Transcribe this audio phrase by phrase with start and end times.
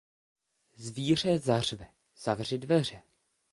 [0.75, 1.87] Zvíře zařve:
[2.23, 3.01] zavři dveře!